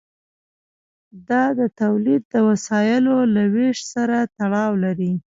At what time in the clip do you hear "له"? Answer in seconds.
3.33-3.43